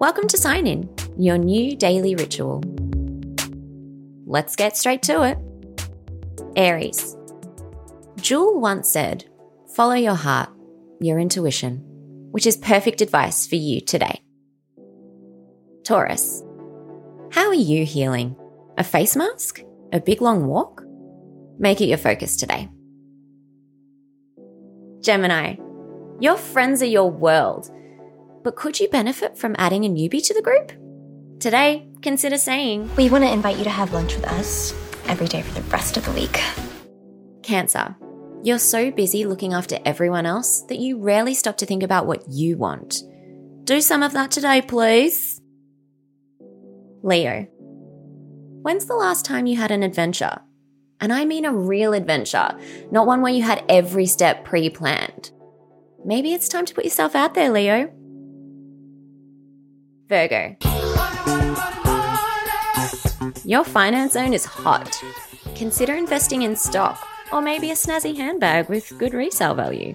Welcome 0.00 0.28
to 0.28 0.38
Sign 0.38 0.66
In, 0.66 0.88
your 1.18 1.36
new 1.36 1.76
daily 1.76 2.14
ritual. 2.14 2.64
Let's 4.24 4.56
get 4.56 4.74
straight 4.74 5.02
to 5.02 5.24
it. 5.24 5.36
Aries. 6.56 7.18
Jewel 8.16 8.58
once 8.58 8.90
said, 8.90 9.26
Follow 9.74 9.92
your 9.92 10.14
heart, 10.14 10.48
your 11.02 11.18
intuition, 11.18 11.82
which 12.30 12.46
is 12.46 12.56
perfect 12.56 13.02
advice 13.02 13.46
for 13.46 13.56
you 13.56 13.82
today. 13.82 14.22
Taurus. 15.84 16.42
How 17.30 17.48
are 17.48 17.52
you 17.52 17.84
healing? 17.84 18.36
A 18.78 18.84
face 18.84 19.14
mask? 19.14 19.62
A 19.92 20.00
big 20.00 20.22
long 20.22 20.46
walk? 20.46 20.82
Make 21.58 21.82
it 21.82 21.90
your 21.90 21.98
focus 21.98 22.38
today. 22.38 22.70
Gemini. 25.02 25.56
Your 26.20 26.38
friends 26.38 26.80
are 26.80 26.86
your 26.86 27.10
world 27.10 27.70
but 28.42 28.56
could 28.56 28.80
you 28.80 28.88
benefit 28.88 29.36
from 29.36 29.54
adding 29.58 29.84
a 29.84 29.88
newbie 29.88 30.24
to 30.26 30.34
the 30.34 30.42
group? 30.42 30.72
Today, 31.40 31.88
consider 32.02 32.36
saying, 32.36 32.90
We 32.96 33.10
want 33.10 33.24
to 33.24 33.32
invite 33.32 33.56
you 33.56 33.64
to 33.64 33.70
have 33.70 33.92
lunch 33.92 34.14
with 34.14 34.26
us 34.26 34.74
every 35.06 35.26
day 35.26 35.42
for 35.42 35.54
the 35.54 35.68
rest 35.68 35.96
of 35.96 36.04
the 36.04 36.12
week. 36.12 36.40
Cancer. 37.42 37.96
You're 38.42 38.58
so 38.58 38.90
busy 38.90 39.26
looking 39.26 39.52
after 39.52 39.78
everyone 39.84 40.26
else 40.26 40.62
that 40.62 40.78
you 40.78 40.98
rarely 40.98 41.34
stop 41.34 41.56
to 41.58 41.66
think 41.66 41.82
about 41.82 42.06
what 42.06 42.24
you 42.28 42.56
want. 42.56 43.02
Do 43.64 43.80
some 43.80 44.02
of 44.02 44.12
that 44.12 44.30
today, 44.30 44.62
please. 44.62 45.40
Leo. 47.02 47.46
When's 48.62 48.86
the 48.86 48.94
last 48.94 49.24
time 49.24 49.46
you 49.46 49.56
had 49.56 49.70
an 49.70 49.82
adventure? 49.82 50.40
And 51.00 51.12
I 51.12 51.24
mean 51.24 51.44
a 51.44 51.54
real 51.54 51.94
adventure, 51.94 52.58
not 52.90 53.06
one 53.06 53.22
where 53.22 53.32
you 53.32 53.42
had 53.42 53.64
every 53.68 54.06
step 54.06 54.44
pre 54.44 54.68
planned. 54.68 55.30
Maybe 56.04 56.32
it's 56.32 56.48
time 56.48 56.66
to 56.66 56.74
put 56.74 56.84
yourself 56.84 57.14
out 57.14 57.34
there, 57.34 57.50
Leo. 57.50 57.90
Virgo. 60.10 60.56
Your 63.44 63.64
finance 63.64 64.14
zone 64.14 64.34
is 64.34 64.44
hot. 64.44 65.02
Consider 65.54 65.94
investing 65.94 66.42
in 66.42 66.56
stock 66.56 67.06
or 67.32 67.40
maybe 67.40 67.70
a 67.70 67.74
snazzy 67.74 68.16
handbag 68.16 68.68
with 68.68 68.92
good 68.98 69.14
resale 69.14 69.54
value. 69.54 69.94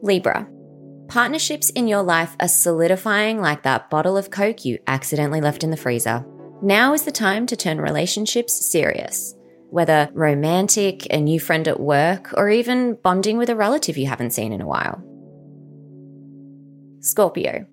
Libra. 0.00 0.48
Partnerships 1.08 1.70
in 1.70 1.88
your 1.88 2.04
life 2.04 2.36
are 2.38 2.46
solidifying 2.46 3.40
like 3.40 3.64
that 3.64 3.90
bottle 3.90 4.16
of 4.16 4.30
Coke 4.30 4.64
you 4.64 4.78
accidentally 4.86 5.40
left 5.40 5.64
in 5.64 5.70
the 5.70 5.76
freezer. 5.76 6.24
Now 6.62 6.92
is 6.94 7.02
the 7.02 7.10
time 7.10 7.46
to 7.46 7.56
turn 7.56 7.80
relationships 7.80 8.70
serious, 8.70 9.34
whether 9.70 10.08
romantic, 10.12 11.12
a 11.12 11.20
new 11.20 11.40
friend 11.40 11.66
at 11.66 11.80
work, 11.80 12.32
or 12.36 12.48
even 12.48 12.94
bonding 13.02 13.38
with 13.38 13.50
a 13.50 13.56
relative 13.56 13.98
you 13.98 14.06
haven't 14.06 14.30
seen 14.30 14.52
in 14.52 14.60
a 14.60 14.66
while. 14.66 15.02
Scorpio. 17.00 17.66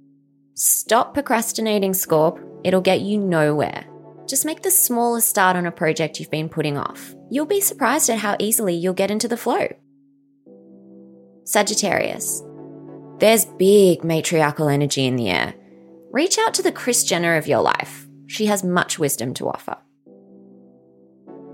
Stop 0.62 1.14
procrastinating, 1.14 1.94
Scorp. 1.94 2.38
It'll 2.66 2.82
get 2.82 3.00
you 3.00 3.18
nowhere. 3.18 3.86
Just 4.28 4.44
make 4.44 4.62
the 4.62 4.70
smallest 4.70 5.30
start 5.30 5.56
on 5.56 5.66
a 5.66 5.72
project 5.72 6.20
you've 6.20 6.30
been 6.30 6.50
putting 6.50 6.78
off. 6.78 7.16
You'll 7.32 7.46
be 7.46 7.62
surprised 7.62 8.10
at 8.10 8.18
how 8.18 8.36
easily 8.40 8.76
you'll 8.76 8.94
get 8.94 9.10
into 9.10 9.30
the 9.30 9.38
flow. 9.38 9.70
Sagittarius. 11.46 12.44
There's 13.20 13.46
big 13.46 14.04
matriarchal 14.04 14.68
energy 14.68 15.06
in 15.06 15.16
the 15.16 15.30
air. 15.30 15.54
Reach 16.12 16.38
out 16.38 16.54
to 16.56 16.62
the 16.62 16.74
Kris 16.74 17.06
Jenner 17.06 17.38
of 17.38 17.48
your 17.48 17.62
life. 17.62 18.06
She 18.28 18.48
has 18.48 18.62
much 18.62 19.00
wisdom 19.00 19.34
to 19.36 19.48
offer. 19.48 19.78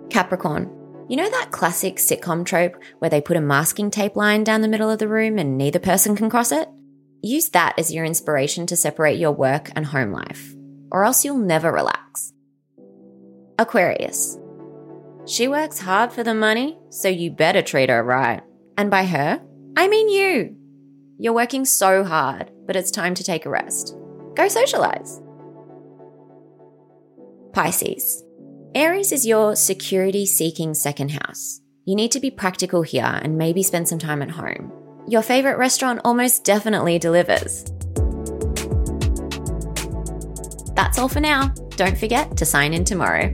Capricorn. 0.09 0.63
You 1.07 1.17
know 1.17 1.29
that 1.29 1.51
classic 1.51 1.97
sitcom 1.97 2.43
trope 2.43 2.75
where 2.97 3.11
they 3.11 3.21
put 3.21 3.37
a 3.37 3.41
masking 3.41 3.91
tape 3.91 4.15
line 4.15 4.43
down 4.43 4.61
the 4.61 4.67
middle 4.67 4.89
of 4.89 4.97
the 4.97 5.07
room 5.07 5.37
and 5.37 5.59
neither 5.59 5.77
person 5.77 6.15
can 6.15 6.31
cross 6.31 6.51
it? 6.51 6.67
Use 7.25 7.49
that 7.49 7.73
as 7.79 7.91
your 7.91 8.05
inspiration 8.05 8.67
to 8.67 8.75
separate 8.75 9.17
your 9.17 9.31
work 9.31 9.71
and 9.75 9.83
home 9.83 10.11
life, 10.11 10.53
or 10.91 11.03
else 11.03 11.25
you'll 11.25 11.39
never 11.39 11.71
relax. 11.71 12.31
Aquarius. 13.57 14.37
She 15.25 15.47
works 15.47 15.79
hard 15.79 16.11
for 16.11 16.23
the 16.23 16.35
money, 16.35 16.77
so 16.91 17.07
you 17.07 17.31
better 17.31 17.63
treat 17.63 17.89
her 17.89 18.03
right. 18.03 18.43
And 18.77 18.91
by 18.91 19.05
her, 19.05 19.41
I 19.75 19.87
mean 19.87 20.07
you. 20.07 20.55
You're 21.17 21.33
working 21.33 21.65
so 21.65 22.03
hard, 22.03 22.51
but 22.67 22.75
it's 22.75 22.91
time 22.91 23.15
to 23.15 23.23
take 23.23 23.47
a 23.47 23.49
rest. 23.49 23.97
Go 24.35 24.47
socialize. 24.47 25.19
Pisces. 27.53 28.23
Aries 28.75 29.11
is 29.11 29.25
your 29.25 29.55
security 29.55 30.27
seeking 30.27 30.75
second 30.75 31.09
house. 31.09 31.59
You 31.85 31.95
need 31.95 32.11
to 32.11 32.19
be 32.19 32.29
practical 32.29 32.83
here 32.83 33.19
and 33.23 33.35
maybe 33.35 33.63
spend 33.63 33.87
some 33.87 33.97
time 33.97 34.21
at 34.21 34.29
home 34.29 34.71
your 35.07 35.21
favorite 35.21 35.57
restaurant 35.57 36.01
almost 36.03 36.43
definitely 36.43 36.99
delivers. 36.99 37.65
That's 40.75 40.97
all 40.97 41.07
for 41.07 41.19
now. 41.19 41.53
Don't 41.77 41.97
forget 41.97 42.37
to 42.37 42.45
sign 42.45 42.73
in 42.73 42.83
tomorrow. 42.83 43.33